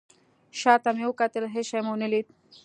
[0.59, 1.43] شاته مې وکتل.
[1.55, 2.27] هیڅ شی مې ونه لید